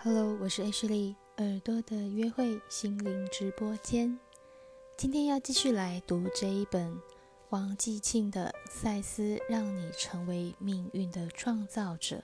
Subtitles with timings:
[0.00, 4.16] Hello，我是 H 丽，耳朵的约会心灵直播间。
[4.96, 6.96] 今天要继续来读这一本
[7.48, 12.22] 王继庆的《赛斯让你成为命运的创造者》。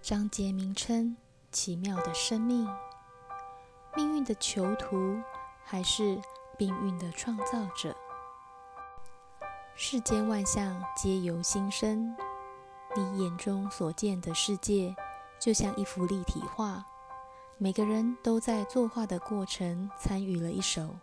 [0.00, 1.16] 章节名称：
[1.52, 2.68] 奇妙的生命，
[3.94, 5.22] 命运的囚徒，
[5.62, 6.20] 还是
[6.58, 7.94] 命运的创造者？
[9.76, 12.16] 世间万象皆由心生，
[12.96, 14.92] 你眼中所见的世界。
[15.42, 16.86] 就像一幅立体画，
[17.58, 20.94] 每个人都在作画的过程参与了一手。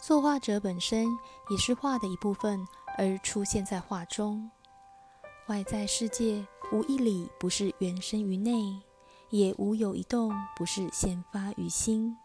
[0.00, 1.06] 作画者本身
[1.50, 4.50] 也是画的一部分，而出现在画中。
[5.48, 8.80] 外在世界无一理不是原生于内，
[9.28, 12.16] 也无有一动不是先发于心，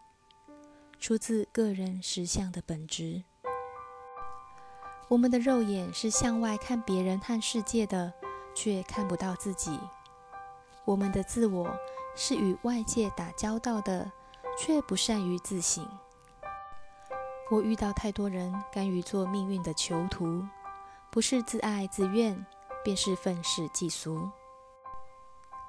[0.98, 3.24] 出自个人实相的本质。
[5.08, 8.10] 我们的肉眼是向外看别人和世界的，
[8.54, 9.78] 却看不到自己。
[10.84, 11.74] 我们的自我
[12.14, 14.12] 是与外界打交道的，
[14.58, 15.86] 却不善于自省。
[17.50, 20.46] 我遇到太多人甘于做命运的囚徒，
[21.10, 22.44] 不是自爱自怨，
[22.84, 24.28] 便是愤世嫉俗。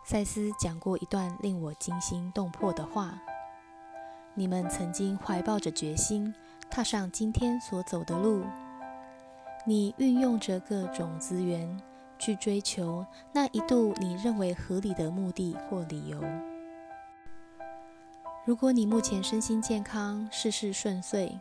[0.03, 3.17] 赛斯讲过一段令我惊心动魄的话：
[4.33, 6.33] 你们曾经怀抱着决心，
[6.69, 8.45] 踏上今天所走的路，
[9.65, 11.81] 你运用着各种资源。
[12.17, 16.21] 去追求那一度你认为合理的目的或理由。
[18.45, 21.39] 如果你目前身心健康、事事顺遂，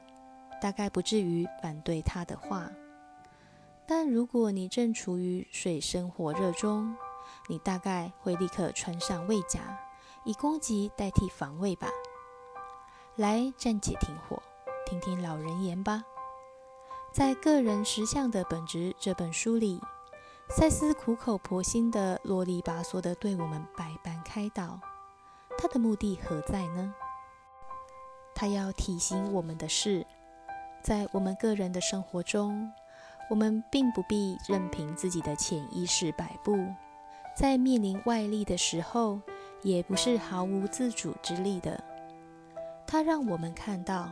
[0.60, 2.70] 大概不至于反对他的话。
[3.86, 6.96] 但如果你正处于水深火热中，
[7.48, 9.60] 你大概会立刻穿上卫甲，
[10.24, 11.88] 以攻击代替防卫吧。
[13.16, 14.42] 来暂且停火，
[14.86, 16.02] 听听老人言吧。
[17.12, 19.78] 在《个人实相的本质》这本书里。
[20.48, 24.78] 赛斯苦口婆心地、啰里吧嗦地对我们百般开导，
[25.58, 26.94] 他的目的何在呢？
[28.34, 30.06] 他要提醒我们的是，
[30.82, 32.70] 在我们个人的生活中，
[33.30, 36.56] 我们并不必任凭自己的潜意识摆布，
[37.36, 39.20] 在面临外力的时候，
[39.62, 41.82] 也不是毫无自主之力的。
[42.86, 44.08] 他让我们看到，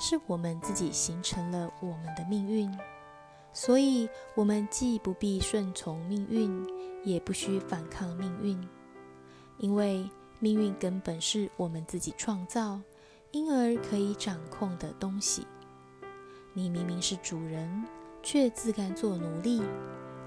[0.00, 2.76] 是我们自己形成了我们的命运。
[3.60, 6.64] 所以，我们既不必顺从命运，
[7.02, 8.56] 也不需反抗命运，
[9.56, 10.08] 因为
[10.38, 12.80] 命运根本是我们自己创造，
[13.32, 15.44] 因而可以掌控的东西。
[16.52, 17.84] 你明明是主人，
[18.22, 19.60] 却自甘做奴隶，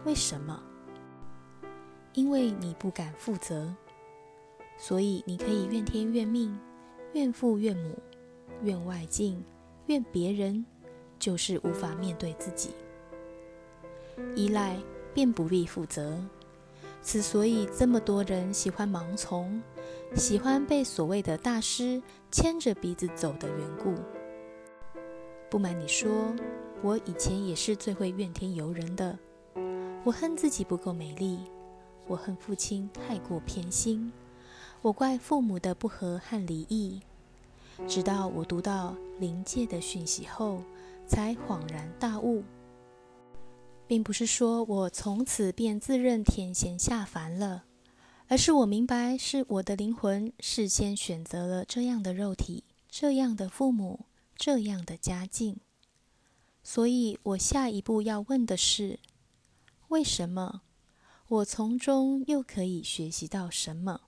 [0.03, 0.61] 为什么？
[2.11, 3.73] 因为你不敢负责，
[4.77, 6.59] 所以你可以怨天怨命，
[7.13, 7.97] 怨父怨母，
[8.61, 9.41] 怨外境，
[9.85, 10.65] 怨别人，
[11.17, 12.71] 就是无法面对自己。
[14.35, 14.77] 依赖
[15.13, 16.17] 便不必负责，
[17.01, 19.61] 此所以这么多人喜欢盲从，
[20.15, 22.01] 喜欢被所谓的大师
[22.31, 23.93] 牵着鼻子走的缘故。
[25.49, 26.09] 不瞒你说，
[26.81, 29.17] 我以前也是最会怨天尤人的。
[30.03, 31.39] 我恨自己不够美丽，
[32.07, 34.11] 我恨父亲太过偏心，
[34.81, 37.01] 我怪父母的不和和离异。
[37.87, 40.61] 直到我读到灵界的讯息后，
[41.07, 42.43] 才恍然大悟。
[43.91, 47.65] 并不是说我从此便自认天仙下凡了，
[48.29, 54.05] 而是我明白是我的灵魂事先选择了这样的肉体、这样的父母、
[54.37, 55.57] 这样的家境。
[56.63, 58.97] 所以，我下一步要问的是：
[59.89, 60.61] 为什么？
[61.27, 64.03] 我从中又可以学习到什么？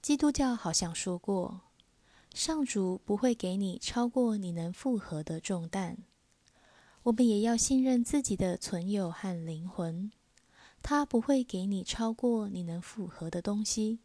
[0.00, 1.60] 基督教好像说过，
[2.32, 5.98] 上主不会给你超过你能负荷的重担。
[7.04, 10.12] 我们也要信任自己的存有和灵魂，
[10.82, 14.00] 它不会给你超过你能负荷的东西。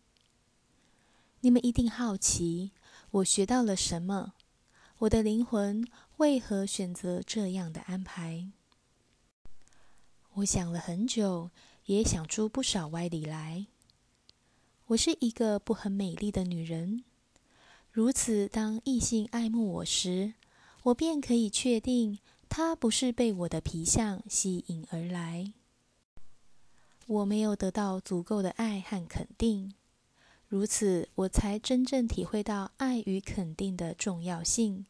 [1.42, 2.72] 你们一定好奇，
[3.12, 4.34] 我学到了什么？
[5.00, 5.86] 我的灵魂
[6.18, 8.50] 为何选择这样的安排？
[10.36, 11.52] 我想了很久，
[11.88, 13.68] 也想出不少歪理来。
[14.88, 17.04] 我是一个不很美丽的女人，
[17.92, 20.36] 如此，当异性爱慕我时，
[20.84, 22.20] 我便可以确定。
[22.58, 25.52] 他不是被我的皮相吸引而来，
[27.06, 29.74] 我没有得到足够的爱和肯定，
[30.48, 34.86] 如此我才真正体会到爱与肯定的重要性，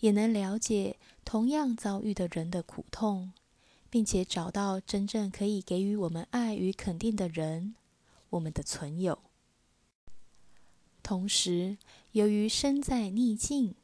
[0.00, 0.96] 也能了解
[1.26, 3.34] 同样遭遇的人的苦痛，
[3.90, 7.74] 并且找到真正可以给予我们爱与肯定的人，
[8.30, 9.18] 我们的存有。
[11.02, 11.76] 同时，
[12.12, 13.74] 由于身在逆境，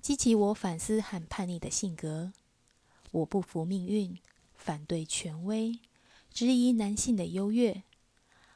[0.00, 2.32] 激起我反思和叛逆的性格。
[3.10, 4.18] 我不服命运，
[4.54, 5.78] 反对权威，
[6.30, 7.82] 质疑男性的优越，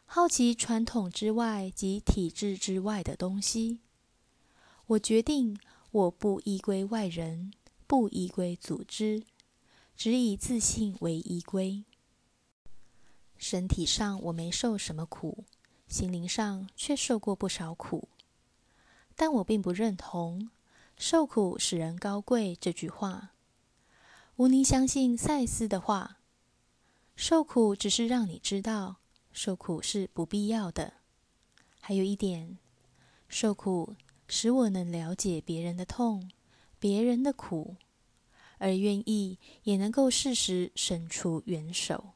[0.05, 3.81] 好奇传统之外及体制之外的东西。
[4.87, 5.59] 我决定，
[5.91, 7.53] 我不依归外人，
[7.87, 9.25] 不依归组织，
[9.97, 11.85] 只以自信为依归。
[13.39, 15.45] 身体上我没受什么苦，
[15.89, 18.09] 心灵上却受过不少苦。
[19.17, 20.51] 但我并不认同
[20.97, 23.33] “受苦使人高贵”这句话。
[24.43, 26.19] 无宁相信赛斯的话
[27.15, 28.97] ：“受苦只是让你知道，
[29.31, 30.95] 受苦是不必要的。”
[31.79, 32.59] 还有一点，
[33.29, 33.95] 受苦。
[34.27, 36.29] 使我能了解别人的痛，
[36.81, 37.77] 别人的苦，
[38.59, 42.15] 而愿意也能够适时伸出援手。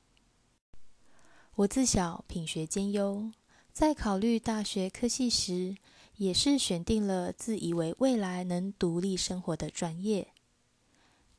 [1.55, 3.31] 我自小品学兼优，
[3.73, 5.77] 在考虑大学科系时，
[6.17, 10.33] 也是选定了自以为未来能独立生活的专业。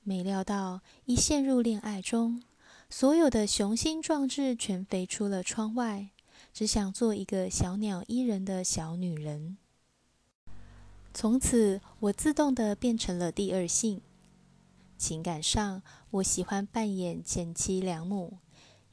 [0.07, 2.41] 没料到一陷入恋爱中，
[2.89, 6.11] 所有的雄心壮志全飞出了窗外，
[6.53, 9.57] 只想做一个小鸟依人的小女人。
[11.13, 13.99] 从此，我自动的变成了第二性。
[14.97, 15.81] 情感上，
[16.11, 18.37] 我喜欢扮演贤妻良母，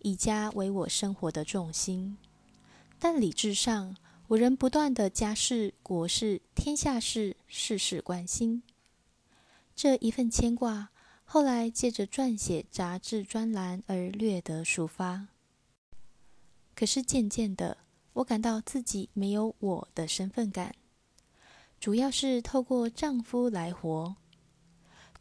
[0.00, 2.16] 以家为我生活的重心；
[2.98, 3.96] 但理智上，
[4.26, 8.64] 我仍不断的家事、国事、天下事，事事关心。
[9.76, 10.90] 这一份牵挂，
[11.34, 15.26] 后来借着撰写杂志专栏而略得抒发。
[16.76, 17.78] 可是渐渐的，
[18.12, 20.76] 我感到自己没有我的身份感。
[21.80, 24.14] 主要是透过丈夫来活。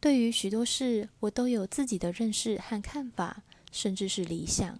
[0.00, 4.78] 对于许多事，我都有自己的认识和看法，甚至是理想，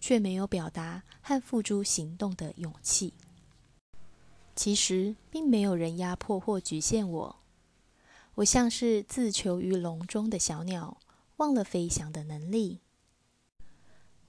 [0.00, 3.14] 却没有表达和付诸行动的勇气。
[4.56, 7.36] 其实，并没有人压迫或局限我。
[8.36, 10.98] 我像是自囚于笼中的小鸟，
[11.36, 12.80] 忘了飞翔的能力。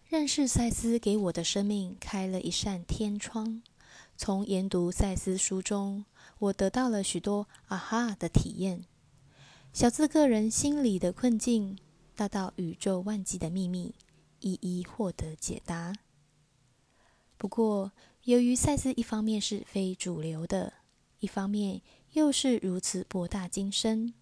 [0.08, 3.62] 认识赛斯给我的生命开了一扇天窗。
[4.16, 6.06] 从研读赛斯书中。
[6.40, 8.84] 我得到了许多“啊哈”的体验，
[9.72, 11.78] 小资个人心理的困境，
[12.16, 13.96] 大到宇宙万机的秘密，
[14.42, 15.94] 一一获得解答。
[17.38, 20.74] 不过，由于赛斯一方面是非主流的，
[21.20, 21.82] 一方面
[22.14, 24.14] 又是如此博大精深，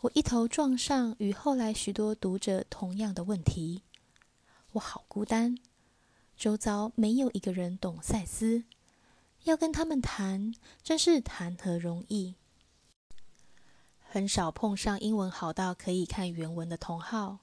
[0.00, 3.82] 我一头撞上与后来许多读者同样的问题。
[4.72, 5.58] 我好孤单，
[6.34, 8.64] 周遭没有一个人懂赛斯。
[9.44, 12.36] 要跟他们谈，真是谈何容易。
[13.98, 17.40] 很少碰上英文好到可以看原文的同好，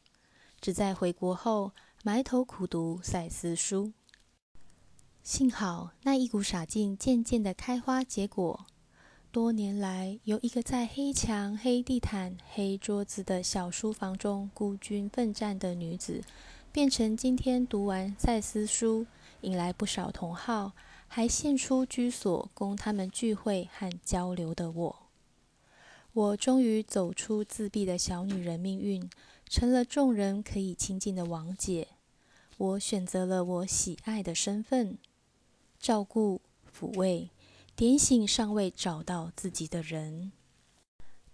[0.59, 3.93] 只在回国后埋头苦读赛斯书。
[5.21, 8.65] 幸好那一股傻劲渐渐的开花结果，
[9.37, 16.23] 多年来由一个在黑墙、黑地毯、黑桌子的小书房中孤军奋战的女子，
[16.71, 19.05] 变成今天读完赛斯书，
[19.41, 20.71] 引来不少同好。
[21.07, 25.03] 还献出居所供他们聚会和交流的我，
[26.13, 29.07] 我终于走出自闭的小女人命运，
[29.47, 31.89] 成了众人可以亲近的王姐。
[32.57, 34.97] 我选择了我喜爱的身份，
[35.79, 36.41] 照顾、
[36.75, 37.29] 抚慰、
[37.77, 40.31] 点醒尚未找到自己的人。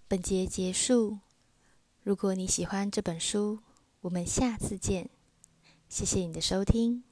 [0.09, 1.19] 本节结束。
[2.01, 3.59] 如果你喜欢这本书，
[4.01, 5.09] 我们下次见。
[5.87, 7.05] 谢谢你的收听。